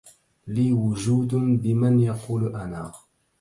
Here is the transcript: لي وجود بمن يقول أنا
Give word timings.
لي 0.47 0.73
وجود 0.73 1.35
بمن 1.35 1.99
يقول 1.99 2.55
أنا 2.55 2.91